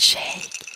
[0.00, 0.69] Shake.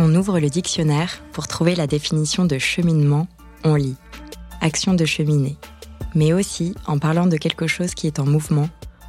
[0.00, 3.26] On ouvre le dictionnaire pour trouver la définition de cheminement,
[3.64, 3.96] on lit
[4.60, 5.56] action de cheminer.
[6.14, 8.68] Mais aussi, en parlant de quelque chose qui est en mouvement,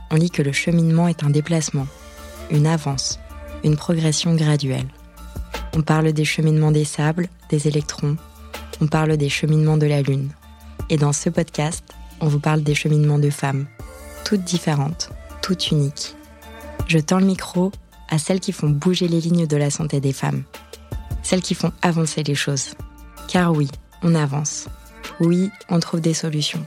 [0.09, 1.85] on lit que le cheminement est un déplacement,
[2.49, 3.19] une avance,
[3.63, 4.87] une progression graduelle.
[5.75, 8.17] On parle des cheminements des sables, des électrons,
[8.81, 10.31] on parle des cheminements de la Lune.
[10.89, 11.83] Et dans ce podcast,
[12.19, 13.67] on vous parle des cheminements de femmes,
[14.25, 15.11] toutes différentes,
[15.43, 16.15] toutes uniques.
[16.87, 17.71] Je tends le micro
[18.09, 20.43] à celles qui font bouger les lignes de la santé des femmes,
[21.23, 22.73] celles qui font avancer les choses.
[23.27, 23.67] Car oui,
[24.03, 24.67] on avance.
[25.19, 26.65] Oui, on trouve des solutions,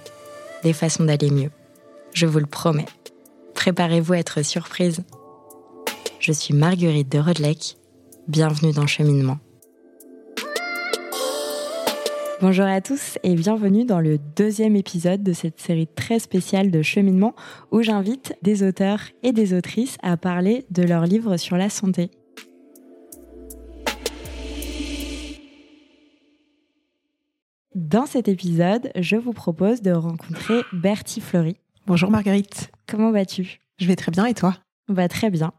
[0.62, 1.50] des façons d'aller mieux.
[2.12, 2.86] Je vous le promets.
[3.54, 5.02] Préparez-vous à être surprise.
[6.20, 7.76] Je suis Marguerite de Rodelec.
[8.28, 9.38] Bienvenue dans Cheminement.
[12.42, 16.82] Bonjour à tous et bienvenue dans le deuxième épisode de cette série très spéciale de
[16.82, 17.36] cheminement
[17.70, 22.10] où j'invite des auteurs et des autrices à parler de leurs livres sur la santé.
[27.74, 31.56] Dans cet épisode, je vous propose de rencontrer Bertie Fleury.
[31.86, 32.70] Bonjour Marguerite.
[32.86, 33.60] Comment vas-tu?
[33.78, 34.58] Je vais très bien et toi?
[34.88, 35.52] Va très bien.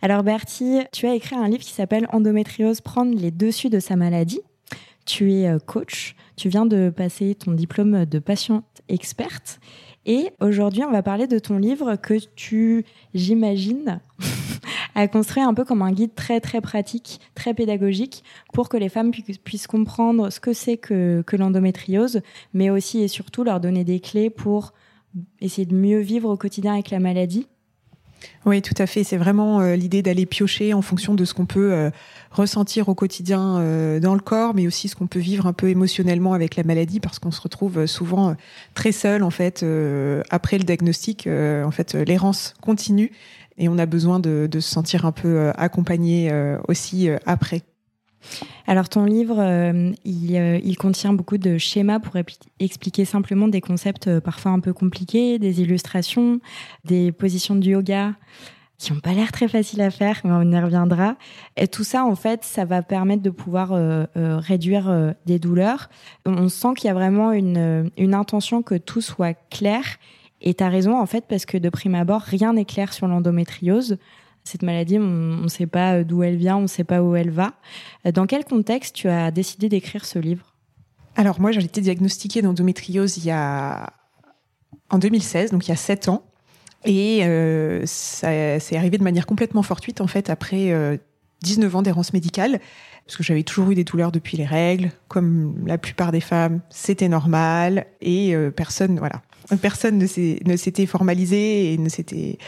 [0.00, 3.96] Alors Bertie, tu as écrit un livre qui s'appelle Endométriose, prendre les dessus de sa
[3.96, 4.40] maladie.
[5.04, 9.60] Tu es coach, tu viens de passer ton diplôme de patiente experte
[10.06, 12.84] et aujourd'hui on va parler de ton livre que tu,
[13.14, 14.00] j'imagine,
[14.94, 18.88] as construit un peu comme un guide très très pratique, très pédagogique pour que les
[18.88, 22.20] femmes pu puissent comprendre ce que c'est que l'endométriose,
[22.54, 24.72] mais aussi et surtout leur donner des clés pour
[25.40, 27.46] essayer de mieux vivre au quotidien avec la maladie.
[28.46, 29.04] Oui, tout à fait.
[29.04, 31.90] C'est vraiment euh, l'idée d'aller piocher en fonction de ce qu'on peut euh,
[32.30, 35.68] ressentir au quotidien euh, dans le corps, mais aussi ce qu'on peut vivre un peu
[35.68, 38.34] émotionnellement avec la maladie, parce qu'on se retrouve souvent
[38.74, 39.64] très seul en fait
[40.30, 41.26] après le diagnostic.
[41.26, 43.12] en fait, l'errance continue
[43.58, 46.32] et on a besoin de, de se sentir un peu accompagné
[46.68, 47.62] aussi après.
[48.66, 52.14] Alors ton livre, euh, il, euh, il, contient beaucoup de schémas pour
[52.58, 56.40] expliquer simplement des concepts euh, parfois un peu compliqués, des illustrations,
[56.84, 58.14] des positions du yoga
[58.78, 61.16] qui n'ont pas l'air très faciles à faire, mais on y reviendra.
[61.58, 63.72] Et tout ça, en fait, ça va permettre de pouvoir
[64.14, 65.90] réduire des douleurs.
[66.24, 69.82] On sent qu'il y a vraiment une, une intention que tout soit clair.
[70.40, 73.06] Et tu as raison, en fait, parce que de prime abord, rien n'est clair sur
[73.06, 73.98] l'endométriose.
[74.44, 77.30] Cette maladie, on ne sait pas d'où elle vient, on ne sait pas où elle
[77.30, 77.52] va.
[78.12, 80.54] Dans quel contexte tu as décidé d'écrire ce livre?
[81.16, 83.92] Alors moi, j'ai été diagnostiquée d'endométriose il y a
[84.88, 86.24] en 2016, donc il y a sept ans.
[86.84, 90.96] Et euh, ça s'est arrivé de manière complètement fortuite, en fait, après euh,
[91.42, 92.58] 19 ans d'errance médicale,
[93.06, 96.60] parce que j'avais toujours eu des douleurs depuis les règles, comme la plupart des femmes,
[96.70, 99.20] c'était normal, et euh, personne, voilà,
[99.60, 102.38] personne ne s'était formalisé et ne s'était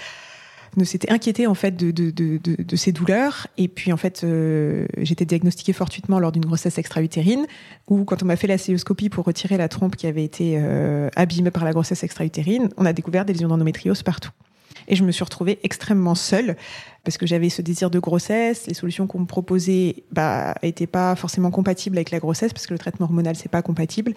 [0.76, 3.46] ne s'était inquiété en fait de, de, de, de, ces douleurs.
[3.58, 7.46] Et puis en fait, euh, j'étais diagnostiquée fortuitement lors d'une grossesse extra-utérine,
[7.88, 11.08] où quand on m'a fait la célioscopie pour retirer la trompe qui avait été euh,
[11.16, 14.30] abîmée par la grossesse extra-utérine, on a découvert des lésions d'endométriose partout.
[14.88, 16.56] Et je me suis retrouvée extrêmement seule
[17.04, 18.66] parce que j'avais ce désir de grossesse.
[18.66, 20.54] Les solutions qu'on me proposait bah,
[20.90, 24.14] pas forcément compatibles avec la grossesse parce que le traitement hormonal c'est pas compatible.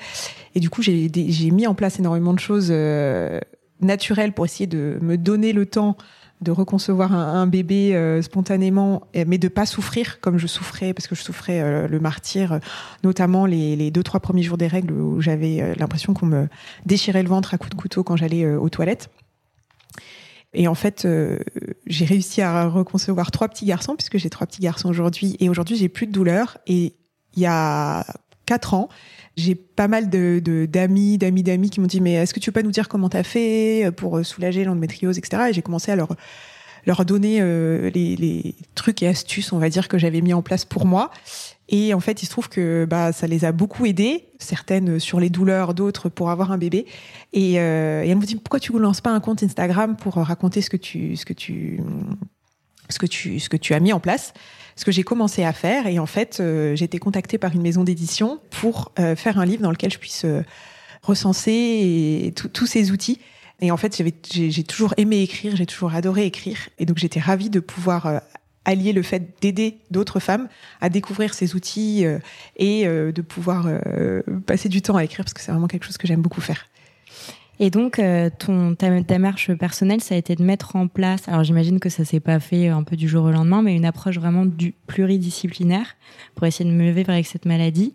[0.56, 3.40] Et du coup, j'ai mis en place énormément de choses euh,
[3.82, 5.98] naturelles pour essayer de me donner le temps
[6.42, 11.16] de reconcevoir un, bébé euh, spontanément, mais de pas souffrir comme je souffrais, parce que
[11.16, 12.60] je souffrais euh, le martyr,
[13.04, 16.48] notamment les, les, deux trois premiers jours des règles où j'avais euh, l'impression qu'on me
[16.86, 19.10] déchirait le ventre à coups de couteau quand j'allais aux toilettes.
[20.54, 21.06] Et en fait,
[21.86, 25.76] j'ai réussi à reconcevoir trois petits garçons, puisque j'ai trois petits garçons aujourd'hui, et aujourd'hui
[25.76, 26.58] j'ai plus de douleur.
[26.66, 26.96] Et
[27.36, 28.06] il y a
[28.46, 28.88] quatre ans,
[29.38, 32.62] j'ai pas mal de d'amis, d'amis, d'amis qui m'ont dit mais est-ce que tu peux
[32.62, 35.44] pas nous dire comment t'as fait pour soulager l'endométriose, etc.
[35.50, 36.16] Et j'ai commencé à leur
[36.86, 40.42] leur donner euh, les, les, trucs et astuces, on va dire, que j'avais mis en
[40.42, 41.12] place pour moi.
[41.68, 45.20] Et en fait, il se trouve que bah, ça les a beaucoup aidées, certaines sur
[45.20, 46.86] les douleurs, d'autres pour avoir un bébé.
[47.34, 50.14] Et, euh, et elles m'ont dit pourquoi tu ne lances pas un compte Instagram pour
[50.16, 51.80] raconter ce que tu, ce que tu,
[52.90, 54.34] ce que tu, ce que tu as mis en place?
[54.76, 55.88] Ce que j'ai commencé à faire.
[55.88, 59.46] Et en fait, euh, j'ai été contactée par une maison d'édition pour euh, faire un
[59.46, 60.44] livre dans lequel je puisse euh,
[61.02, 63.20] recenser tous ces outils
[63.62, 64.02] Et en fait,
[64.32, 66.58] j'ai toujours aimé écrire, j'ai toujours adoré écrire.
[66.80, 68.22] Et donc, j'étais ravie de pouvoir
[68.66, 70.50] allier le fait d'aider d'autres femmes
[70.82, 72.04] à découvrir ces outils
[72.58, 73.70] et de pouvoir
[74.48, 76.66] passer du temps à écrire parce que c'est vraiment quelque chose que j'aime beaucoup faire.
[77.60, 81.28] Et donc, euh, ton, ta, ta, marche personnelle, ça a été de mettre en place,
[81.28, 83.86] alors j'imagine que ça s'est pas fait un peu du jour au lendemain, mais une
[83.86, 85.96] approche vraiment du pluridisciplinaire
[86.36, 87.94] pour essayer de me vivre avec cette maladie.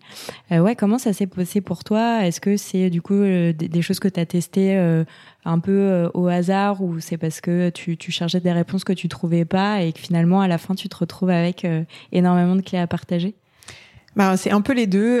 [0.51, 2.25] Euh, ouais, comment ça s'est passé pour toi?
[2.25, 5.03] Est-ce que c'est du coup euh, des, choses que tu as testées euh,
[5.45, 9.07] un peu au hasard ou c'est parce que tu, tu cherchais des réponses que tu
[9.07, 11.65] trouvais pas et que finalement à la fin tu te retrouves avec
[12.11, 13.35] énormément de clés à partager?
[14.15, 15.19] Bah, c'est un peu les deux.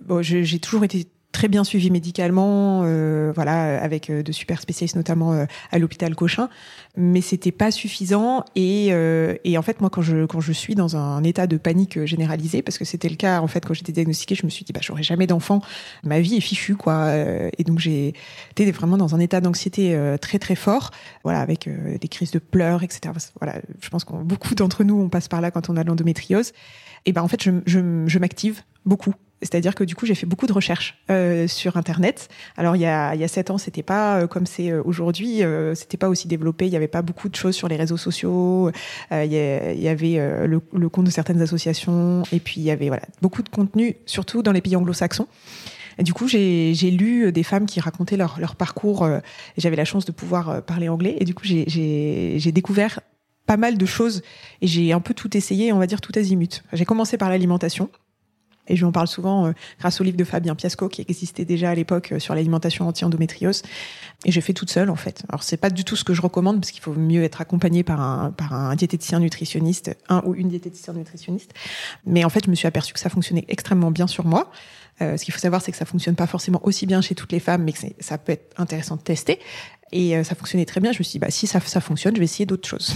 [0.00, 1.06] bon, j'ai toujours été
[1.38, 6.16] très bien suivi médicalement, euh, voilà, avec euh, de super spécialistes notamment euh, à l'hôpital
[6.16, 6.48] Cochin,
[6.96, 10.96] mais c'était pas suffisant et, et en fait moi quand je quand je suis dans
[10.96, 14.34] un état de panique généralisée parce que c'était le cas en fait quand j'étais diagnostiquée,
[14.34, 15.62] je me suis dit bah j'aurai jamais d'enfant,
[16.02, 18.14] ma vie est fichue quoi, et donc j'ai
[18.50, 20.90] été vraiment dans un état d'anxiété très très fort,
[21.22, 23.14] voilà, avec des crises de pleurs, etc.
[23.40, 26.52] Voilà, je pense que beaucoup d'entre nous on passe par là quand on a l'endométriose.
[27.06, 30.26] Et ben en fait je, je, je m'active beaucoup c'est-à-dire que du coup, j'ai fait
[30.26, 32.28] beaucoup de recherches euh, sur Internet.
[32.56, 34.82] Alors, il y a, il y a sept ans, c'était pas euh, comme c'est euh,
[34.84, 35.42] aujourd'hui.
[35.42, 36.66] Euh, c'était pas aussi développé.
[36.66, 38.70] Il y avait pas beaucoup de choses sur les réseaux sociaux.
[39.12, 42.24] Euh, il, y, avait le, le, compte de certaines associations.
[42.32, 45.28] Et puis, il y avait voilà beaucoup de contenu, surtout dans les pays anglo-saxons.
[46.00, 49.08] Du coup, j'ai lu des femmes qui racontaient leur, leur parcours.
[49.56, 51.16] j'avais la chance de pouvoir parler anglais.
[51.18, 53.00] Et du coup, j'ai découvert
[53.46, 54.22] pas mal de choses.
[54.60, 56.62] Et j'ai un peu tout essayé, on va dire tout azimut.
[56.72, 57.90] J'ai commencé par l'alimentation.
[58.68, 61.70] Et je en parle souvent euh, grâce au livre de Fabien Piasco qui existait déjà
[61.70, 63.62] à l'époque euh, sur l'alimentation anti-endométriose.
[64.24, 65.22] Et j'ai fait toute seule en fait.
[65.28, 67.82] Alors c'est pas du tout ce que je recommande parce qu'il faut mieux être accompagné
[67.82, 71.54] par un par un diététicien nutritionniste, un ou une diététicien nutritionniste.
[72.06, 74.50] Mais en fait, je me suis aperçue que ça fonctionnait extrêmement bien sur moi.
[75.00, 77.32] Euh, ce qu'il faut savoir, c'est que ça fonctionne pas forcément aussi bien chez toutes
[77.32, 79.38] les femmes, mais que ça peut être intéressant de tester.
[79.92, 80.92] Et euh, ça fonctionnait très bien.
[80.92, 82.94] Je me suis dit, bah si ça ça fonctionne, je vais essayer d'autres choses.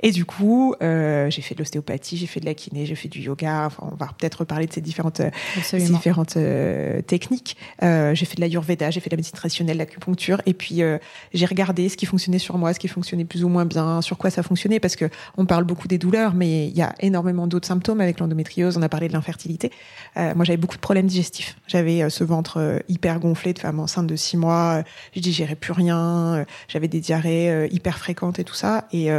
[0.00, 3.08] Et du coup, euh, j'ai fait de l'ostéopathie, j'ai fait de la kiné, j'ai fait
[3.08, 3.66] du yoga.
[3.66, 5.30] Enfin, on va peut-être reparler de ces différentes, euh,
[5.72, 7.56] différentes euh, techniques.
[7.82, 10.40] Euh, j'ai fait de la l'ayurveda, j'ai fait de la médecine traditionnelle, l'acupuncture.
[10.46, 10.98] Et puis, euh,
[11.34, 14.18] j'ai regardé ce qui fonctionnait sur moi, ce qui fonctionnait plus ou moins bien, sur
[14.18, 14.78] quoi ça fonctionnait.
[14.80, 15.06] Parce que
[15.36, 18.76] on parle beaucoup des douleurs, mais il y a énormément d'autres symptômes avec l'endométriose.
[18.76, 19.70] On a parlé de l'infertilité.
[20.16, 21.56] moi, j'avais beaucoup de problèmes digestifs.
[21.66, 24.82] J'avais ce ventre hyper gonflé de femme enceinte de six mois.
[25.14, 26.44] je digérais plus rien.
[26.68, 28.86] J'avais des diarrhées hyper fréquentes et tout ça.
[28.92, 29.10] Et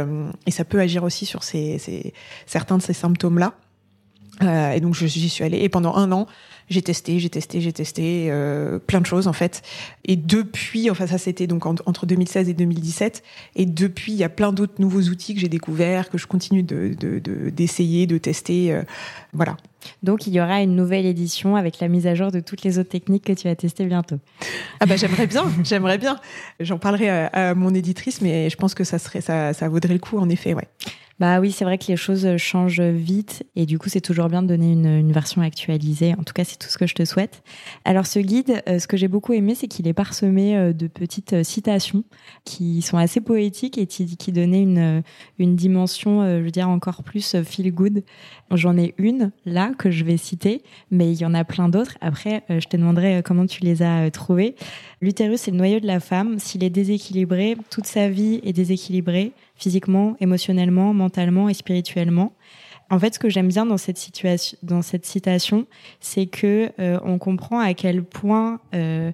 [0.46, 2.12] et ça peut agir aussi sur ces, ces
[2.46, 3.54] certains de ces symptômes-là.
[4.42, 6.26] Euh, et donc j'y suis allée et pendant un an
[6.70, 9.62] j'ai testé, j'ai testé, j'ai testé euh, plein de choses en fait.
[10.04, 13.24] Et depuis, enfin ça c'était donc entre 2016 et 2017.
[13.56, 16.62] Et depuis, il y a plein d'autres nouveaux outils que j'ai découverts, que je continue
[16.62, 16.94] de
[17.50, 18.72] d'essayer, de, de, tester.
[18.72, 18.82] Euh,
[19.32, 19.56] voilà.
[20.02, 22.78] Donc il y aura une nouvelle édition avec la mise à jour de toutes les
[22.78, 24.16] autres techniques que tu vas tester bientôt.
[24.80, 26.18] Ah bah j'aimerais bien, j'aimerais bien.
[26.60, 29.94] J'en parlerai à, à, mon éditrice, mais je pense que ça serait ça, ça vaudrait
[29.94, 30.68] le coup en effet, ouais.
[31.20, 34.40] Bah oui, c'est vrai que les choses changent vite et du coup, c'est toujours bien
[34.40, 36.14] de donner une, une, version actualisée.
[36.14, 37.42] En tout cas, c'est tout ce que je te souhaite.
[37.84, 40.86] Alors, ce guide, euh, ce que j'ai beaucoup aimé, c'est qu'il est parsemé euh, de
[40.86, 42.04] petites euh, citations
[42.46, 45.02] qui sont assez poétiques et qui, donnaient une,
[45.38, 48.02] une dimension, je veux dire, encore plus feel good.
[48.52, 51.98] J'en ai une là que je vais citer, mais il y en a plein d'autres.
[52.00, 54.54] Après, je te demanderai comment tu les as trouvées.
[55.02, 56.38] L'utérus, c'est le noyau de la femme.
[56.38, 62.32] S'il est déséquilibré, toute sa vie est déséquilibrée physiquement, émotionnellement, mentalement et spirituellement.
[62.90, 65.66] En fait, ce que j'aime bien dans cette situation, dans cette citation,
[66.00, 69.12] c'est que euh, on comprend à quel point euh,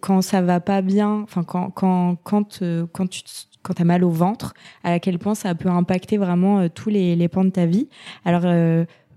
[0.00, 3.22] quand ça va pas bien, enfin quand quand quand euh, quand tu
[3.62, 7.44] quand as mal au ventre, à quel point ça peut impacter vraiment tous les, pans
[7.44, 7.88] de ta vie.
[8.24, 8.42] Alors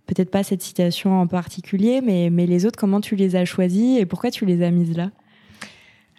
[0.07, 3.99] peut-être pas cette citation en particulier, mais mais les autres, comment tu les as choisis
[3.99, 5.11] et pourquoi tu les as mises là?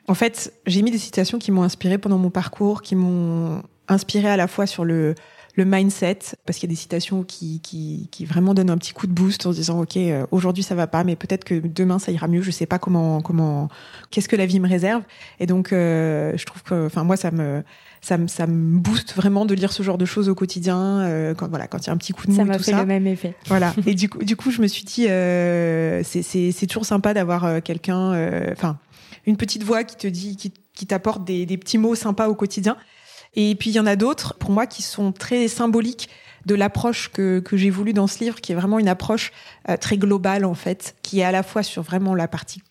[0.06, 4.28] En fait, j'ai mis des citations qui m'ont inspiré pendant mon parcours, qui m'ont inspiré
[4.28, 5.14] à la fois sur le,
[5.56, 8.92] le mindset, parce qu'il y a des citations qui, qui, qui, vraiment donnent un petit
[8.92, 11.54] coup de boost en se disant, OK, euh, aujourd'hui ça va pas, mais peut-être que
[11.54, 13.68] demain ça ira mieux, je sais pas comment, comment,
[14.10, 15.02] qu'est-ce que la vie me réserve.
[15.38, 17.62] Et donc, euh, je trouve que, enfin, moi, ça me,
[18.00, 21.34] ça me, ça me booste vraiment de lire ce genre de choses au quotidien, euh,
[21.34, 22.86] quand, voilà, quand il y a un petit coup de mou ça m'a fait le
[22.86, 23.34] même effet.
[23.46, 23.74] Voilà.
[23.86, 27.60] et du coup, du coup, je me suis dit, euh, c'est, toujours sympa d'avoir euh,
[27.60, 28.78] quelqu'un, enfin,
[29.26, 32.34] une petite voix qui te dit, qui, qui t'apporte des, des petits mots sympas au
[32.34, 32.76] quotidien.
[33.34, 36.08] Et puis il y en a d'autres, pour moi, qui sont très symboliques
[36.46, 39.32] de l'approche que, que j'ai voulu dans ce livre, qui est vraiment une approche
[39.68, 42.62] euh, très globale en fait, qui est à la fois sur vraiment la partie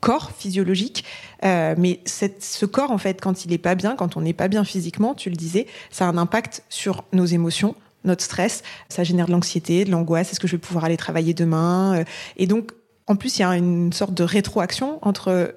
[0.00, 1.04] corps physiologique,
[1.44, 4.48] euh, mais ce corps en fait, quand il est pas bien, quand on n'est pas
[4.48, 9.04] bien physiquement, tu le disais, ça a un impact sur nos émotions, notre stress, ça
[9.04, 10.32] génère de l'anxiété, de l'angoisse.
[10.32, 12.04] Est-ce que je vais pouvoir aller travailler demain euh,
[12.36, 12.72] Et donc,
[13.06, 15.54] en plus, il y a une sorte de rétroaction entre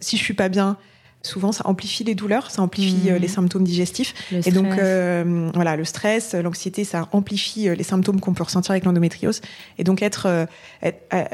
[0.00, 0.76] si je suis pas bien,
[1.24, 3.16] souvent ça amplifie les douleurs, ça amplifie Mhm.
[3.16, 4.14] les symptômes digestifs.
[4.30, 8.44] Le Et donc euh, voilà, le stress, l'anxiété, ça amplifie euh, les symptômes qu'on peut
[8.44, 9.40] ressentir avec l'endométriose.
[9.78, 10.46] Et donc être, euh,
[10.82, 11.24] être- euh,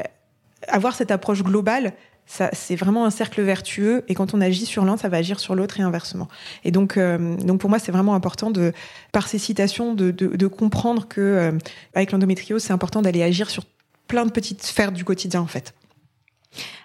[0.67, 1.93] avoir cette approche globale,
[2.27, 4.03] ça, c'est vraiment un cercle vertueux.
[4.07, 6.29] Et quand on agit sur l'un, ça va agir sur l'autre et inversement.
[6.63, 8.71] Et donc, euh, donc pour moi, c'est vraiment important de,
[9.11, 11.51] par ces citations, de, de, de comprendre que euh,
[11.93, 13.63] avec l'endométriose, c'est important d'aller agir sur
[14.07, 15.73] plein de petites sphères du quotidien en fait.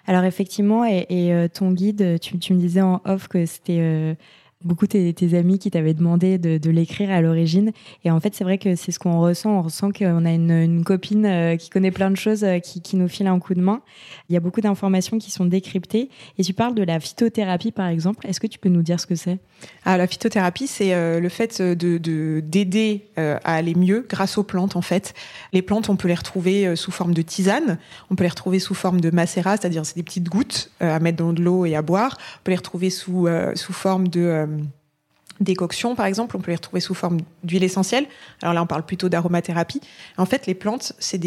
[0.05, 4.15] Alors effectivement, et, euh, ton guide, tu, tu me disais en off que c'était euh,
[4.63, 7.71] beaucoup tes, tes amis qui t'avaient demandé de, l'écrire à l'origine.
[8.03, 9.51] Et en fait, c'est vrai que c'est ce qu'on ressent.
[9.51, 13.07] On ressent qu'on a une, copine euh, qui connaît plein de choses, euh, qui, nous
[13.07, 13.81] file un coup de main.
[14.29, 16.09] Il y a beaucoup d'informations qui sont décryptées.
[16.37, 18.25] Et tu parles de la phytothérapie, par exemple.
[18.27, 19.37] Est-ce que tu peux nous dire ce que c'est?
[19.85, 24.43] Ah, la phytothérapie, c'est euh, le fait de de- d'aider à aller mieux grâce aux
[24.43, 25.13] plantes en fait.
[25.53, 27.79] Les plantes, on peut les retrouver sous forme de tisane,
[28.11, 31.17] on peut les retrouver sous forme de macérat, c'est-à-dire c'est des petites gouttes à mettre
[31.17, 32.17] dans de l'eau et à boire.
[32.19, 34.63] On peut les retrouver sous sous forme de euh,
[35.39, 38.05] décoction par exemple, on peut les retrouver sous forme d'huile essentielle.
[38.41, 39.81] Alors là, on parle plutôt d'aromathérapie.
[40.17, 41.17] En fait, les plantes, c'est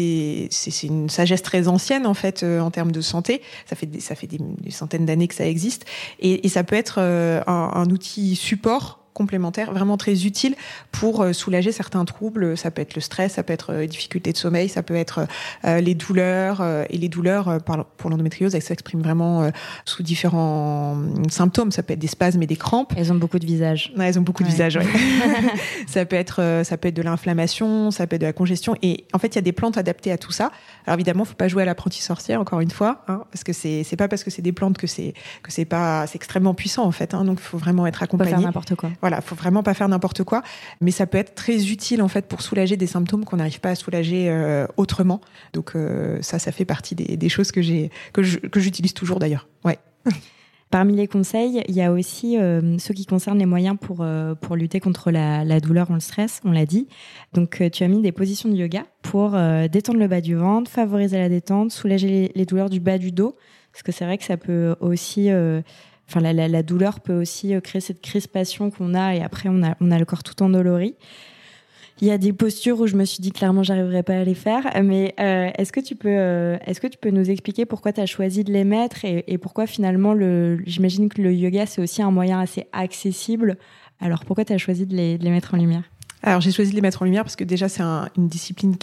[0.51, 3.41] c'est une sagesse très ancienne en fait euh, en termes de santé.
[3.65, 5.85] Ça fait des, ça fait des, centaines d'années que ça existe
[6.19, 10.55] et, ça peut être euh, un outil support complémentaire vraiment très utile
[10.91, 13.87] pour euh, soulager certains troubles ça peut être le stress ça peut être euh, les
[13.87, 15.27] difficultés de sommeil ça peut être
[15.65, 17.57] euh, les douleurs euh, et les douleurs euh,
[17.97, 19.49] pour l'endométriose elles s'expriment vraiment euh,
[19.85, 23.39] sous différents euh, symptômes ça peut être des spasmes et des crampes Elles ont beaucoup
[23.39, 23.91] de visages.
[23.97, 24.49] Ouais, elles ont beaucoup Ouais.
[24.49, 24.77] de visages.
[24.77, 24.85] ouais.
[25.87, 28.75] ça peut être, euh, ça peut être de l'inflammation, ça peut être de la congestion.
[28.81, 30.51] Et en fait, il y a des plantes adaptées à tout ça.
[30.85, 33.83] Alors évidemment, faut pas jouer à l'apprenti sorcière encore une fois, hein, parce que c'est
[33.83, 35.13] c'est pas parce que c'est des plantes que c'est
[35.43, 37.13] que c'est pas c'est extrêmement puissant en fait.
[37.13, 38.45] Hein, donc il faut vraiment être On peut faire accompagné.
[38.45, 38.89] n'importe quoi.
[39.01, 40.43] Voilà, faut vraiment pas faire n'importe quoi,
[40.79, 43.71] mais ça peut être très utile en fait pour soulager des symptômes qu'on n'arrive pas
[43.71, 45.21] à soulager euh, autrement.
[45.53, 49.47] Donc euh, ça, ça fait partie des, choses que j'ai que j'utilise toujours d'ailleurs.
[49.65, 49.79] Ouais.
[50.69, 54.05] Parmi les conseils, il y a aussi euh, ceux qui concernent les moyens pour,
[54.39, 56.87] pour lutter contre la, douleur ou le stress, on l'a dit.
[57.33, 59.31] Donc, tu as mis des positions de yoga pour
[59.69, 63.11] détendre le bas du ventre, favoriser la détente, soulager les, les douleurs du bas du
[63.11, 63.35] dos.
[63.73, 65.29] Parce que c'est vrai que ça peut aussi.
[66.13, 69.97] Enfin, la, douleur peut aussi euh, créer cette crispation qu'on a et après, on a,
[69.97, 70.95] le corps tout endolori.
[72.01, 74.33] Il y a des postures où je me suis dit clairement j'arriverai pas à les
[74.33, 77.93] faire, mais euh, est-ce que tu peux euh, est-ce que tu peux nous expliquer pourquoi
[77.93, 81.79] tu as choisi de les mettre et, pourquoi finalement le j'imagine que le yoga c'est
[81.79, 83.57] aussi un moyen assez accessible.
[83.99, 85.83] Alors pourquoi tu as choisi de les, mettre en lumière?
[86.23, 88.75] Alors j'ai choisi de les mettre en lumière parce que déjà c'est un- une discipline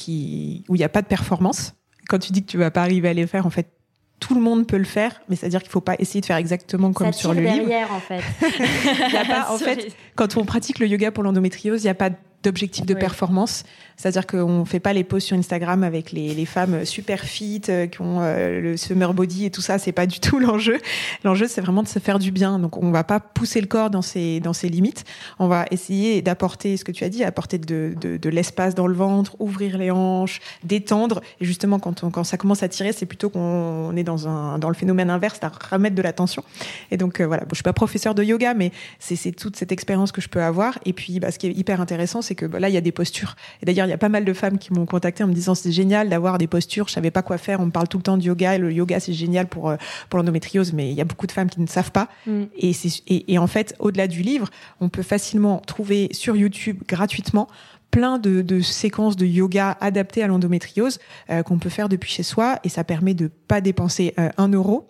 [0.68, 1.74] où il n'y a pas de performance.
[2.08, 3.77] Quand tu dis que tu vas pas arriver à les faire, en fait
[4.20, 6.92] tout le monde peut le faire, mais c'est-à-dire qu'il faut pas essayer de faire exactement
[6.92, 7.70] comme sur le livre.
[7.92, 8.20] en fait.
[9.08, 11.90] Il y a pas, en fait, quand on pratique le yoga pour l'endométriose, il n'y
[11.90, 12.10] a pas
[12.42, 13.00] d'objectif de Oui.
[13.00, 13.64] performance.
[13.98, 17.88] C'est-à-dire qu'on ne fait pas les posts sur Instagram avec les, femmes super fit, euh,
[17.88, 19.78] qui ont euh, le summer body et tout ça.
[19.78, 20.78] C'est pas du tout l'enjeu.
[21.24, 22.60] L'enjeu, c'est vraiment de se faire du bien.
[22.60, 25.04] Donc, on va pas pousser le corps dans ses, dans ses limites.
[25.40, 28.94] On va essayer d'apporter ce que tu as dit, apporter de, de, l'espace dans le
[28.94, 31.20] ventre, ouvrir les hanches, détendre.
[31.40, 34.60] Et justement, quand, on, quand ça commence à tirer, c'est plutôt qu'on est dans, un,
[34.60, 36.44] dans le phénomène inverse, à remettre de la tension.
[36.92, 37.42] Et donc, euh, voilà.
[37.42, 40.42] Bon, je suis pas professeur de yoga, mais c'est toute cette expérience que je peux
[40.42, 40.78] avoir.
[40.84, 42.80] Et puis, bah, ce qui est hyper intéressant, c'est que bah, là, il y a
[42.80, 43.34] des postures.
[43.60, 45.54] Et d'ailleurs, il y a pas mal de femmes qui m'ont contacté en me disant
[45.54, 46.86] c'est génial d'avoir des postures.
[46.88, 47.60] Je savais pas quoi faire.
[47.60, 48.54] On me parle tout le temps de yoga.
[48.54, 49.76] Et le yoga, c'est génial pour, euh,
[50.10, 52.08] pour l'endométriose, mais il y a beaucoup de femmes qui ne savent pas.
[52.26, 52.42] Mm.
[52.56, 54.48] Et, c'est- et, et en fait, au-delà du livre,
[54.80, 57.48] on peut facilement trouver sur YouTube gratuitement
[57.90, 60.98] plein de, de séquences de yoga adaptées à l'endométriose
[61.30, 62.58] euh, qu'on peut faire depuis chez soi.
[62.62, 64.86] Et ça permet de pas dépenser euh, un euro.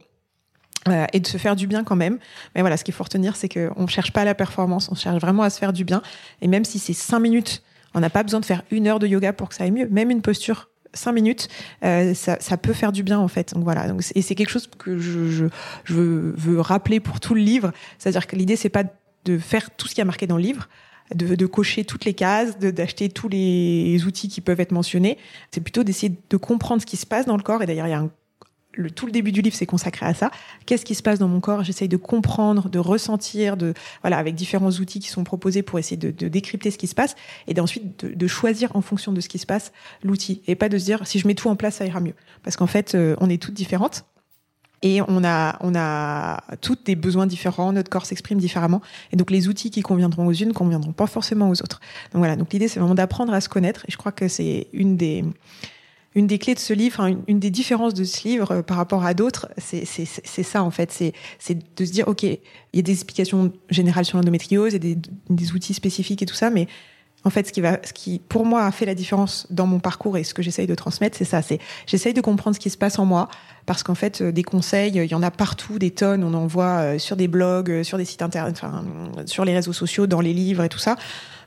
[0.88, 2.18] euh, et de se faire du bien quand même.
[2.54, 5.20] Mais voilà, ce qu'il faut retenir, c'est qu'on ne cherche pas la performance, on cherche
[5.20, 6.02] vraiment à se faire du bien.
[6.40, 7.62] Et même si c'est cinq minutes,
[7.94, 9.88] on n'a pas besoin de faire une heure de yoga pour que ça aille mieux.
[9.88, 11.48] Même une posture, cinq minutes,
[11.84, 13.54] euh, ça, ça peut faire du bien en fait.
[13.54, 13.88] Donc voilà.
[13.88, 15.44] Donc, et c'est quelque chose que je, je,
[15.84, 17.72] je veux, veux rappeler pour tout le livre.
[17.98, 18.84] C'est-à-dire que l'idée, c'est pas
[19.24, 20.68] de faire tout ce qui a marqué dans le livre,
[21.14, 25.18] de, de cocher toutes les cases, d'acheter tous les outils qui peuvent être mentionnés.
[25.50, 27.62] C'est plutôt d'essayer de comprendre ce qui se passe dans le corps.
[27.62, 28.10] Et d'ailleurs, il y a un
[28.78, 30.30] le, tout le début du livre, c'est consacré à ça.
[30.64, 31.64] Qu'est-ce qui se passe dans mon corps?
[31.64, 35.96] J'essaye de comprendre, de ressentir, de voilà, avec différents outils qui sont proposés pour essayer
[35.96, 37.16] de, de décrypter ce qui se passe,
[37.46, 40.68] et d'ensuite de, de choisir en fonction de ce qui se passe l'outil, et pas
[40.68, 42.14] de se dire si je mets tout en place, ça ira mieux.
[42.42, 44.04] Parce qu'en fait, euh, on est toutes différentes.
[44.80, 48.80] Et on a, on a toutes des besoins différents, notre corps s'exprime différemment.
[49.10, 51.80] Et donc, les outils qui conviendront aux unes conviendront pas forcément aux autres.
[52.12, 52.36] Donc voilà.
[52.36, 53.84] Donc l'idée, c'est vraiment d'apprendre à se connaître.
[53.88, 55.24] Et je crois que c'est une des,
[56.18, 58.76] une des clés de ce livre, une, une des différences de ce livre euh, par
[58.76, 59.84] rapport à d'autres, c'est
[60.42, 60.90] ça en fait.
[60.90, 62.38] C'est de se dire, ok, il
[62.74, 64.98] y a des explications générales sur l'endométriose et des,
[65.30, 66.66] des outils spécifiques et tout ça, mais
[67.24, 69.80] En fait, ce qui va, ce qui pour moi a fait la différence dans mon
[69.80, 71.42] parcours et ce que j'essaye de transmettre, c'est ça.
[71.42, 73.28] C'est j'essaye de comprendre ce qui se passe en moi
[73.66, 76.22] parce qu'en fait, des conseils, il y en a partout, des tonnes.
[76.22, 78.84] On en voit sur des blogs, sur des sites internet, enfin,
[79.26, 80.96] sur les réseaux sociaux, dans les livres et tout ça.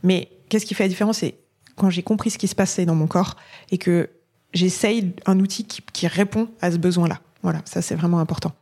[0.04, 1.20] Mais qu'est-ce qui fait la différence?
[1.20, 1.36] C'est
[1.78, 3.38] quand j'ai compris ce qui se passait dans mon corps
[3.72, 4.10] et que
[4.53, 7.20] j'essaye un outil qui, répond à ce besoin-là.
[7.43, 8.53] Voilà, ça c'est vraiment important.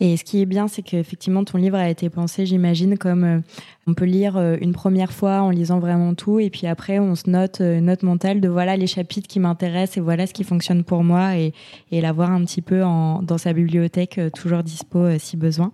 [0.00, 3.40] Et ce qui est bien, c'est qu'effectivement, ton livre a été pensé, j'imagine, comme euh,
[3.88, 7.16] on peut lire euh, une première fois en lisant vraiment tout, et puis après, on
[7.16, 10.44] se note euh, une note de voilà les chapitres qui m'intéressent et voilà ce qui
[10.44, 11.52] fonctionne pour moi, et,
[11.90, 15.72] l'avoir un petit peu dans sa bibliothèque, toujours dispo si besoin.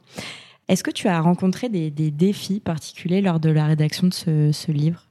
[0.68, 5.04] Est-ce que tu as rencontré des, défis particuliers lors de la rédaction de ce livre?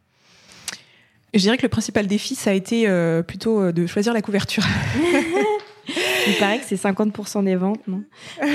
[1.34, 2.88] Je dirais que le principal défi, ça a été
[3.28, 4.64] plutôt de choisir la couverture.
[6.28, 8.04] Il paraît que c'est 50% des ventes, non?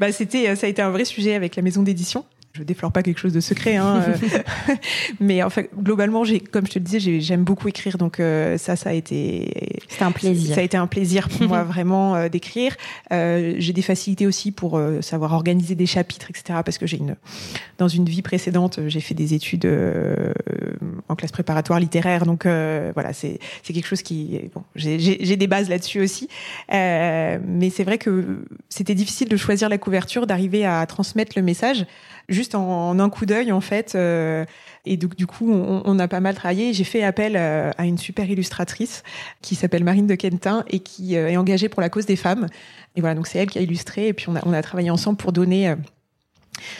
[0.00, 3.02] Bah, c'était, ça a été un vrai sujet avec la maison d'édition je déflore pas
[3.02, 4.74] quelque chose de secret, hein, euh.
[5.20, 8.58] mais en fait, globalement, j'ai, comme je te le disais, j'aime beaucoup écrire, donc euh,
[8.58, 10.54] ça, ça a été, c'est un plaisir.
[10.54, 12.76] Ça a été un plaisir pour moi vraiment euh, d'écrire.
[13.10, 16.60] j'ai des facilités aussi pour savoir organiser des chapitres, etc.
[16.64, 17.16] Parce que j'ai une,
[17.78, 19.68] dans une vie précédente, j'ai fait des études
[21.08, 25.68] en classe préparatoire littéraire, donc voilà, c'est c'est quelque chose qui, bon, j'ai des bases
[25.68, 26.28] là-dessus aussi.
[26.70, 31.86] mais c'est vrai que c'était difficile de choisir la couverture, d'arriver à transmettre le message
[32.28, 33.94] juste en, un coup d'œil en fait.
[33.94, 34.44] Euh,
[34.84, 36.72] et donc du coup, on, a pas mal travaillé.
[36.72, 39.02] J'ai fait appel euh, à une super illustratrice
[39.40, 42.48] qui s'appelle Marine de Quentin et qui euh, est engagée pour la cause des femmes.
[42.96, 44.08] Et voilà, donc c'est elle qui a illustré.
[44.08, 45.74] Et puis on a, on a travaillé ensemble pour donner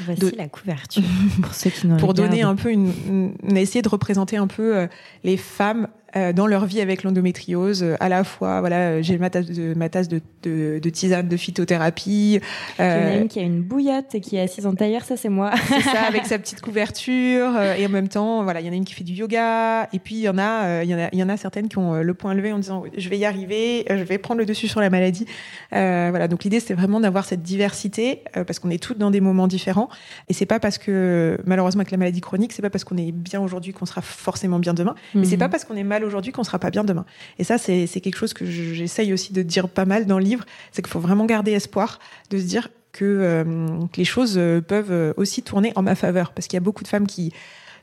[0.04, 1.02] Voici la couverture
[1.42, 4.86] pour ceux qui Pour donner un peu une, on a essayé de représenter un peu
[5.24, 7.82] les femmes dans leur vie avec l'endométriose.
[7.82, 11.28] Euh, à la fois, voilà, j'ai ma tasse de ma tasse de, de, de tisane
[11.28, 12.40] de phytothérapie.
[12.80, 14.74] Euh, il y en a une qui a une bouillotte et qui est assise en
[14.74, 15.52] tailleur, ça c'est moi.
[15.68, 17.56] c'est ça, avec sa petite couverture.
[17.56, 19.88] Euh, et en même temps, voilà, il y en a une qui fait du yoga.
[19.92, 21.68] Et puis il y en a, il y en a, il y en a certaines
[21.68, 24.46] qui ont le point levé en disant je vais y arriver, je vais prendre le
[24.46, 25.26] dessus sur la maladie.
[25.70, 29.48] voilà, donc l'idée c'est vraiment d'avoir cette diversité parce qu'on est toutes dans des moments
[29.48, 29.88] différents.
[30.28, 33.12] Et c'est pas parce que malheureusement avec la maladie chronique, c'est pas parce qu'on est
[33.12, 34.94] bien aujourd'hui qu'on sera forcément bien demain.
[35.14, 35.40] Mais c'est mhm.
[35.40, 37.04] pas parce qu'on est mal aujourd'hui qu'on sera pas bien demain.
[37.38, 40.44] Et ça, c'est quelque chose que j'essaye aussi de dire pas mal dans le livre,
[40.72, 41.98] c'est qu'il faut vraiment garder espoir,
[42.30, 46.46] de se dire que, euh, les choses euh, peuvent aussi tourner en ma faveur, parce
[46.46, 47.32] qu'il y a beaucoup de femmes qui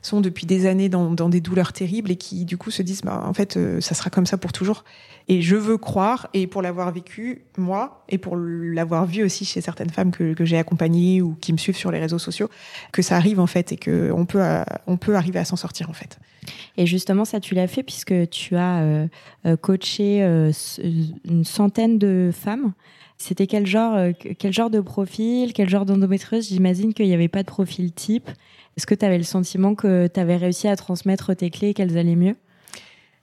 [0.02, 3.22] sont depuis des années dans, des douleurs terribles et qui du coup se disent bah,
[3.26, 4.84] en fait euh, ça sera comme ça pour toujours
[5.28, 9.60] et je veux croire et pour l'avoir vécu moi et pour l'avoir vu aussi chez
[9.60, 12.48] certaines femmes que, j'ai accompagnées ou qui me suivent sur les réseaux sociaux
[12.92, 14.42] que ça arrive en fait et que on peut
[14.86, 16.18] on peut arriver à s'en sortir en fait
[16.76, 19.06] et justement, ça, tu l'as fait puisque tu as euh,
[19.46, 20.52] euh, coaché euh,
[21.24, 22.72] une centaine de femmes.
[23.18, 23.98] C'était quel genre,
[24.38, 26.48] quel genre de profil, quel genre d'endométriose?
[26.48, 28.30] J'imagine qu'il n'y avait pas de profil type.
[28.76, 31.74] Est-ce que tu avais le sentiment que tu avais réussi à transmettre tes clés et
[31.74, 32.36] qu'elles allaient mieux?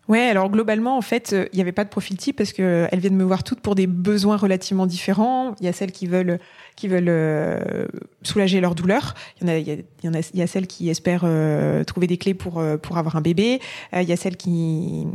[0.07, 3.17] Ouais, alors globalement, en fait, il n'y avait pas de profil type parce qu'elles viennent
[3.17, 5.53] me voir toutes pour des besoins relativement différents.
[5.59, 6.39] Il y a celles qui veulent
[6.77, 7.87] qui veulent euh,
[8.21, 9.15] soulager leur douleur.
[9.41, 12.59] Il y a, il y, y a celles qui espèrent euh, trouver des clés pour
[12.59, 13.59] euh, pour avoir un bébé.
[13.93, 15.07] il y a celles qui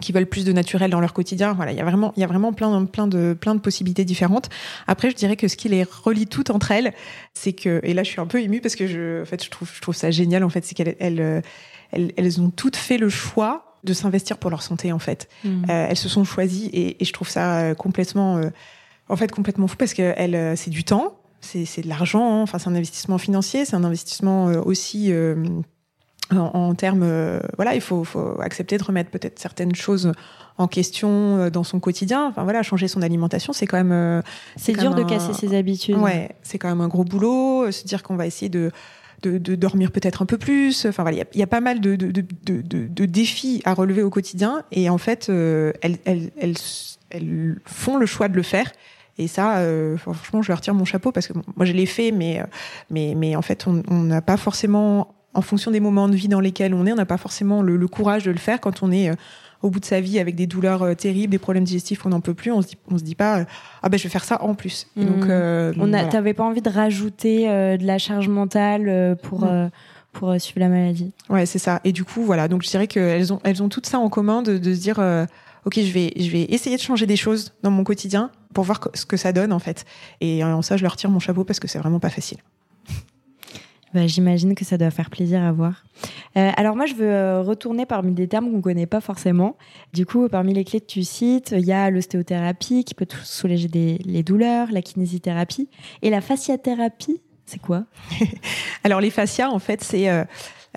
[0.00, 1.52] qui veulent plus de naturel dans leur quotidien.
[1.54, 4.04] Voilà, il y a vraiment, il y a vraiment plein, plein de, plein de possibilités
[4.04, 4.48] différentes.
[4.86, 6.92] Après, je dirais que ce qui les relie toutes entre elles,
[7.34, 9.50] c'est que, et là, je suis un peu émue parce que je, en fait, je
[9.50, 10.44] trouve, je trouve ça génial.
[10.44, 11.42] En fait, c'est qu'elles, elles,
[11.92, 14.92] elles, ont toutes fait le choix de s'investir pour leur santé.
[14.92, 15.64] En fait, mmh.
[15.68, 18.40] elles se sont choisies et, et je trouve ça complètement
[19.08, 22.42] en fait complètement fou parce que elle, euh, c'est du temps, c'est de l'argent, hein.
[22.42, 25.36] enfin c'est un investissement financier, c'est un investissement euh, aussi euh,
[26.30, 30.12] en, termes, voilà, il faut, faut, accepter de remettre peut-être certaines choses
[30.58, 32.26] en question dans son quotidien.
[32.26, 34.22] Enfin voilà, changer son alimentation, c'est quand même.
[34.56, 35.96] c'est dur de casser ses habitudes.
[35.96, 37.70] Ouais, c'est quand même un gros boulot.
[37.70, 38.70] Se dire qu'on va essayer de
[39.22, 40.86] de, de, dormir peut-être un peu plus.
[40.86, 44.10] Enfin voilà, il y, y a, pas mal de, de, de, défis à relever au
[44.10, 46.54] quotidien et en fait, elles, elles, elles,
[47.10, 48.70] elles, font le choix de le faire
[49.18, 52.12] et ça, euh, franchement, je leur tire mon chapeau parce que moi, je l'ai fait,
[52.12, 52.44] mais, euh,
[52.88, 56.40] mais, mais en fait, on n'a pas forcément, en fonction des moments de vie dans
[56.40, 59.10] lesquels on est, on n'a pas forcément le, courage de le faire quand on est
[59.10, 59.14] euh,
[59.62, 62.34] au bout de sa vie avec des douleurs terribles, des problèmes digestifs qu'on n'en peut
[62.34, 62.52] plus.
[62.52, 63.44] On se dit, on se dit pas,
[63.82, 64.86] ah ben je vais faire ça en plus.
[64.96, 65.80] Donc, mmh.
[65.80, 69.48] on a, t'avais pas envie de rajouter de la charge mentale pour.
[70.12, 71.12] pour suivre la maladie?
[71.28, 71.80] Ouais, c'est ça.
[71.82, 72.46] Et du coup, voilà.
[72.46, 75.00] Donc, je dirais qu'elles ont, elles ont tout ça en commun de, de se dire,
[75.64, 78.88] ok, je vais, je vais essayer de changer des choses dans mon quotidien pour voir
[78.94, 79.84] ce que ça donne en fait.
[80.20, 82.38] Et en ça, je leur tire mon chapeau parce que c'est vraiment pas facile.
[83.94, 85.84] Bah, J'imagine que ça doit faire plaisir à voir.
[86.36, 89.56] Euh, alors moi, je veux euh, retourner parmi des termes qu'on connaît pas forcément.
[89.92, 93.68] Du coup, parmi les clés que tu cites, il y a l'ostéothérapie qui peut soulager
[93.68, 95.68] des, les douleurs, la kinésithérapie
[96.02, 97.20] et la fasciathérapie.
[97.46, 97.84] C'est quoi?
[98.84, 100.24] Alors les fascias, en fait, c'est euh,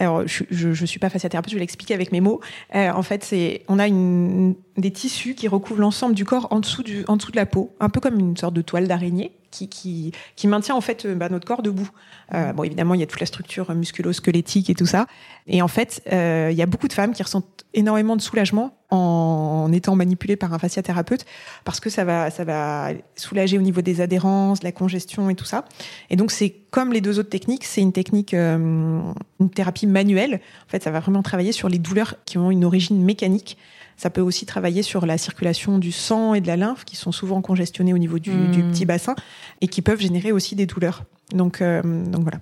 [0.01, 2.41] Alors, je, ne suis pas fasciathérapeute, je vais l'expliquer avec mes mots.
[2.73, 6.83] en fait, c'est, on a une, des tissus qui recouvrent l'ensemble du corps en dessous,
[6.83, 9.67] du, en dessous de la peau, un peu comme une sorte de toile d'araignée qui,
[9.67, 11.89] qui, qui, maintient en fait bah, notre corps debout.
[12.33, 15.05] Euh, bon, évidemment, il y a toute la structure musculo-squelettique et tout ça.
[15.47, 18.77] Et en fait, euh, il y a beaucoup de femmes qui ressentent énormément de soulagement
[18.91, 21.25] en, étant manipulées par un fasciathérapeute
[21.63, 25.45] parce que ça va, ça va soulager au niveau des adhérences, la congestion et tout
[25.45, 25.65] ça.
[26.09, 29.01] Et donc, c'est comme les deux autres techniques, c'est une technique, euh,
[29.39, 30.41] une thérapie manuelle.
[30.67, 33.57] En fait, ça va vraiment travailler sur les douleurs qui ont une origine mécanique.
[33.97, 37.11] Ça peut aussi travailler sur la circulation du sang et de la lymphe qui sont
[37.11, 38.71] souvent congestionnées au niveau du, du hmm.
[38.71, 39.15] petit bassin
[39.61, 41.03] et qui peuvent générer aussi des douleurs.
[41.33, 42.39] Donc, euh, donc voilà.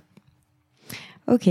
[1.28, 1.48] Ok.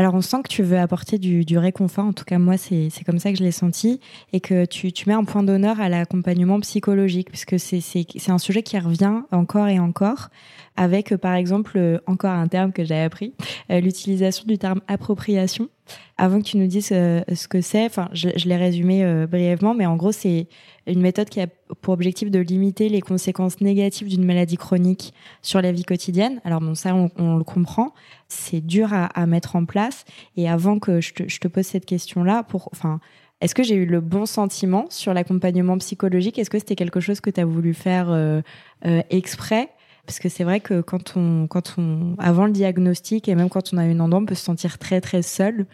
[0.00, 3.18] Alors on sent que tu veux apporter du, réconfort, en tout cas moi c'est comme
[3.18, 4.00] ça que je l'ai senti,
[4.32, 8.62] et que tu, tu mets un point d'honneur à l'accompagnement psychologique, puisque c'est un sujet
[8.62, 10.30] qui revient encore et encore,
[10.78, 13.34] avec par exemple encore un terme que j'ai appris,
[13.70, 15.68] euh, l'utilisation du terme appropriation.
[16.16, 19.86] Avant que tu nous dises euh, ce que c'est, enfin je, l'ai résumé brièvement, mais
[19.86, 20.48] en gros c'est
[20.86, 21.46] une méthode qui a
[21.82, 26.40] pour objectif de limiter les conséquences négatives d'une maladie chronique sur la vie quotidienne.
[26.44, 27.94] Alors bon, ça, on, le comprend.
[28.28, 30.04] C'est dur à, mettre en place.
[30.36, 33.00] Et avant que je te, pose cette question-là, pour, enfin,
[33.40, 36.38] est-ce que j'ai eu le bon sentiment sur l'accompagnement psychologique?
[36.38, 38.42] Est-ce que c'était quelque chose que tu as voulu faire euh,
[38.86, 39.70] euh, exprès?
[40.10, 43.72] Parce que c'est vrai que quand on, quand on, avant le diagnostic et même quand
[43.72, 45.66] on a une endroit, on peut se sentir très très seul.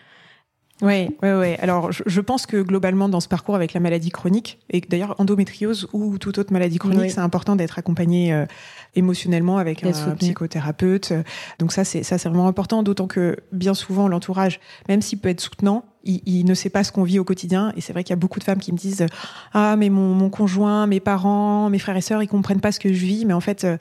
[0.82, 1.54] Oui, oui, oui.
[1.58, 5.88] Alors, je, pense que globalement, dans ce parcours avec la maladie chronique, et d'ailleurs endométriose
[5.94, 8.44] ou toute autre maladie chronique, c'est important d'être accompagné euh,
[8.94, 11.14] émotionnellement avec un, psychothérapeute.
[11.58, 12.82] Donc ça, c'est ça, c'est vraiment important.
[12.82, 16.92] D'autant que bien souvent, l'entourage, même s'il peut être soutenant, il, ne sait pas ce
[16.92, 17.72] qu'on vit au quotidien.
[17.74, 19.06] Et c'est vrai qu'il y a beaucoup de femmes qui me disent
[19.54, 22.80] ah mais mon, mon conjoint, mes parents, mes frères et sœurs, ils comprennent pas ce
[22.80, 23.24] que je vis.
[23.24, 23.78] Mais en fait, euh,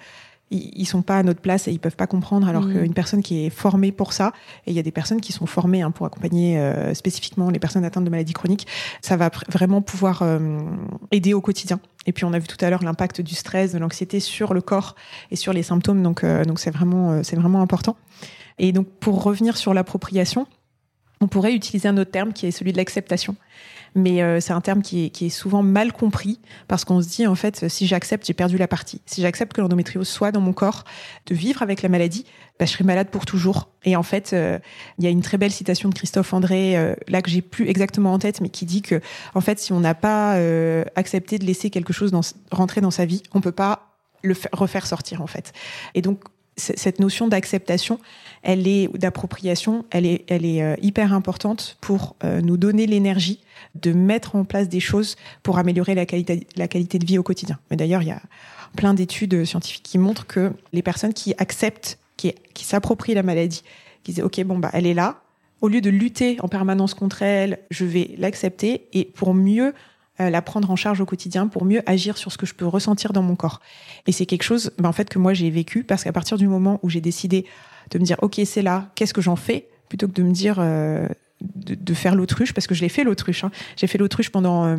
[0.52, 2.74] ils sont pas à notre place et ils peuvent pas comprendre alors mm.
[2.74, 4.32] qu'une personne qui est formée pour ça
[4.68, 7.58] et il y a des personnes qui sont formées hein, pour accompagner euh, spécifiquement les
[7.58, 8.68] personnes atteintes de maladies chroniques
[9.02, 10.60] ça va vraiment pouvoir euh,
[11.12, 11.80] aider au quotidien.
[12.06, 14.62] Et puis on a vu tout à l'heure l'impact du stress de l'anxiété sur le
[14.62, 14.96] corps
[15.32, 17.98] et sur les symptômes donc euh, donc c'est vraiment c'est vraiment important.
[18.60, 20.48] Et donc pour revenir sur l'appropriation
[21.22, 23.36] on pourrait utiliser un autre terme qui est celui de l'acceptation
[23.96, 27.08] mais euh, c'est un terme qui est, qui est, souvent mal compris parce qu'on se
[27.08, 29.02] dit en fait si j'accepte j'ai perdu la partie.
[29.06, 30.84] Si j'accepte que l'endométriose soit dans mon corps
[31.26, 32.26] de vivre avec la maladie
[32.60, 33.70] bah, je serai malade pour toujours.
[33.84, 34.60] Et en fait euh,
[35.00, 37.68] il y a une très belle citation de Christophe André euh, là que j'ai plus
[37.68, 39.02] exactement en tête mais qui dit que
[39.34, 40.36] en fait si on n'a pas
[40.96, 44.86] accepté de laisser quelque chose dans, rentrer dans sa vie on peut pas le refaire
[44.88, 45.54] sortir en fait.
[45.94, 46.22] Et donc
[46.58, 48.00] cette notion d'acceptation,
[48.42, 53.42] elle est d'appropriation, elle est, elle est euh, hyper importante pour euh, nous donner l'énergie
[53.76, 57.24] de mettre en place des choses pour améliorer la qualité, la qualité de vie au
[57.24, 57.60] quotidien.
[57.70, 58.22] Mais d'ailleurs, il y a
[58.78, 63.64] plein d'études scientifiques qui montrent que les personnes qui acceptent, qui, qui s'approprient la maladie,
[64.04, 65.22] qui disent ok bon bah elle est là,
[65.62, 69.74] au lieu de lutter en permanence contre elle, je vais l'accepter et pour mieux
[70.20, 73.14] la prendre en charge au quotidien pour mieux agir sur ce que je peux ressentir
[73.14, 73.60] dans mon corps.
[74.08, 76.48] Et c'est quelque chose, ben, en fait, que moi j'ai vécu parce qu'à partir du
[76.48, 77.46] moment où j'ai décidé
[77.92, 80.56] de me dire, ok, c'est là, qu'est-ce que j'en fais, plutôt que de me dire
[80.60, 81.08] euh,
[81.42, 83.44] de, faire l'autruche, parce que je l'ai fait l'autruche.
[83.44, 83.52] Hein.
[83.76, 84.78] J'ai fait l'autruche pendant, euh,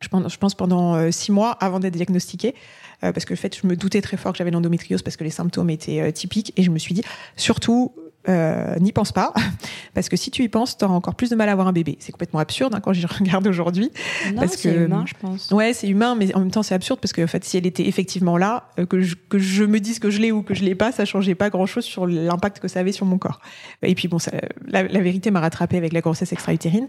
[0.00, 2.54] je, pense, pendant six mois avant d'être diagnostiquée.
[3.00, 5.30] parce que en fait, je me doutais très fort que j'avais l'endométriose parce que les
[5.30, 7.02] symptômes étaient typiques et je me suis dit
[7.36, 7.92] surtout
[8.28, 9.32] euh, n'y pense pas,
[9.94, 11.72] parce que si tu y penses, tu auras encore plus de mal à avoir un
[11.72, 11.96] bébé.
[12.00, 13.90] C'est complètement absurde hein, quand j'y regarde aujourd'hui.
[14.36, 15.50] Parce que c'est humain, je pense.
[15.50, 17.66] Ouais, c'est humain, mais en même temps c'est absurde parce que en fait, si elle
[17.66, 20.54] était effectivement là, euh, que, je, que je me dise que je l'ai ou que
[20.54, 23.40] je l'ai pas, ça changeait pas grand-chose sur l'impact que ça avait sur mon corps.
[23.82, 24.32] Et puis bon, ça,
[24.66, 26.88] la, vérité m'a rattrapé avec la grossesse extra-utérine,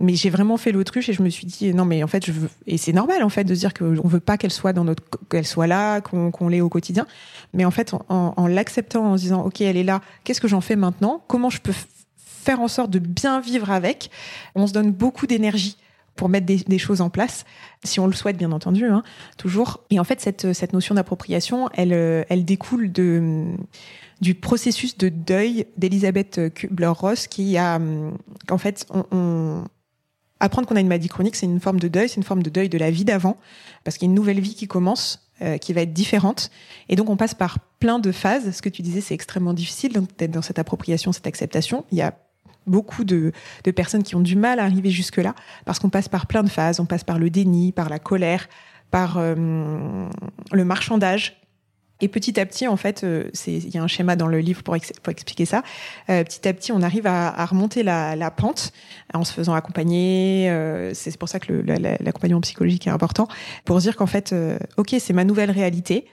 [0.00, 2.32] mais j'ai vraiment fait l'autruche et je me suis dit non, mais en fait, je
[2.32, 4.84] veux et c'est normal en fait de se dire qu'on veut pas qu'elle soit dans
[4.84, 7.06] notre qu'elle soit là, qu'on l'ait au quotidien,
[7.52, 10.48] mais en fait en, en l'acceptant, en se disant ok, elle est là, qu'est-ce que
[10.48, 11.74] j'en fais maintenant, comment je peux
[12.16, 14.10] faire en sorte de bien vivre avec?
[14.54, 15.76] On se donne beaucoup d'énergie
[16.16, 17.46] pour mettre des, choses en place,
[17.82, 19.02] si on le souhaite bien entendu, hein,
[19.38, 19.84] toujours.
[19.88, 23.46] Et en fait, cette, notion d'appropriation, elle, euh, découle de,
[24.20, 27.80] du processus de deuil d'Elisabeth Kubler-Ross qui a,
[28.50, 29.64] en fait, on,
[30.40, 32.50] apprendre qu'on a une maladie chronique, c'est une forme de deuil, c'est une forme de
[32.50, 33.36] deuil de la vie d'avant,
[33.84, 36.50] parce qu'il y a une nouvelle vie qui commence euh, qui va être différente.
[36.90, 38.50] Et donc, on passe par plein de phases.
[38.54, 41.86] Ce que tu disais, c'est extrêmement difficile d'être dans cette appropriation, cette acceptation.
[41.92, 42.14] Il y a
[42.66, 43.32] beaucoup de,
[43.64, 46.50] de personnes qui ont du mal à arriver jusque-là parce qu'on passe par plein de
[46.50, 46.78] phases.
[46.78, 48.48] On passe par le déni, par la colère,
[48.90, 49.34] par euh,
[50.52, 51.40] le marchandage
[52.00, 54.62] et petit à petit, en fait, euh, il y a un schéma dans le livre
[54.62, 55.62] pour, expliquer ça.
[56.08, 58.72] Euh, petit à petit, on arrive à, remonter la, pente
[59.12, 60.48] en se faisant accompagner.
[60.50, 61.52] Euh, c'est pour ça que
[62.02, 63.28] l'accompagnement psychologique est important
[63.64, 64.34] pour dire qu'en fait,
[64.76, 66.06] ok, c'est ma nouvelle réalité.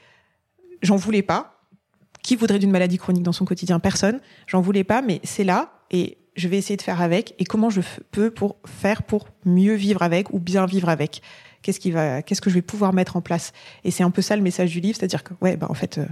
[0.82, 1.54] J'en voulais pas.
[2.24, 3.80] Qui voudrait d'une maladie chronique dans son quotidien?
[3.80, 4.20] Personne.
[4.48, 7.70] J'en voulais pas, mais c'est là et je vais essayer de faire avec et comment
[7.70, 11.22] je peux pour faire pour mieux vivre avec ou bien vivre avec?
[11.68, 13.54] Qu'est-ce que je vais pouvoir mettre en place
[13.84, 15.98] Et c'est un peu ça le message du livre, c'est-à-dire que ouais, bah en fait,
[15.98, 16.06] euh,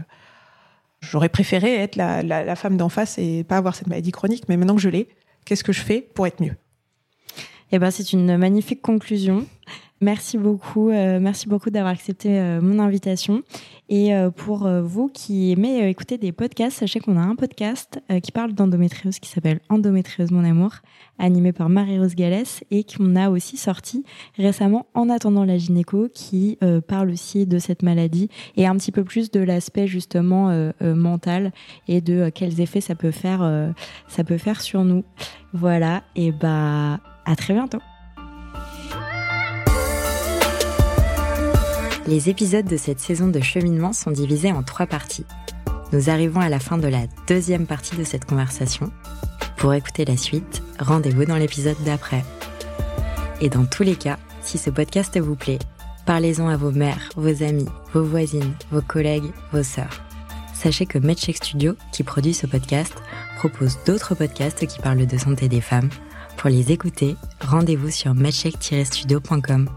[1.02, 4.58] j'aurais préféré être la, la femme d'en face et pas avoir cette maladie chronique, mais
[4.58, 5.10] maintenant que je l'ai,
[5.46, 6.56] qu'est-ce que je fais pour être mieux?
[7.72, 9.46] Eh ben, c'est une magnifique conclusion.
[10.06, 13.42] Merci beaucoup, euh, merci beaucoup d'avoir accepté euh, mon invitation.
[13.90, 18.32] Et euh, pour vous qui aimez écouter des podcasts, sachez qu'on a un podcast qui
[18.32, 20.74] parle d'endométriose qui s'appelle Endométriose mon amour,
[21.18, 24.04] animé par Marie-Rose Gallès et qu'on a aussi sorti
[24.38, 29.04] récemment en attendant la gynéco qui parle aussi de cette maladie et un petit peu
[29.04, 31.52] plus de l'aspect justement mental
[31.88, 33.74] et de quels effets ça peut faire
[34.08, 35.04] ça peut faire sur nous.
[35.54, 37.80] Voilà, et bah à très bientôt.
[42.08, 45.26] Les épisodes de cette saison de cheminement sont divisés en trois parties.
[45.92, 48.92] Nous arrivons à la fin de la deuxième partie de cette conversation.
[49.58, 52.24] Pour écouter la suite, rendez-vous dans l'épisode d'après.
[53.42, 55.58] Et dans tous les cas, si ce podcast vous plaît,
[56.06, 60.04] parlez-en à vos mères, vos amis, vos voisines, vos collègues, vos sœurs.
[60.54, 62.94] Sachez que MedCheck Studio, qui produit ce podcast,
[63.38, 65.90] propose d'autres podcasts qui parlent de santé des femmes.
[66.38, 69.70] Pour les écouter, rendez-vous sur medcheck-studio.com.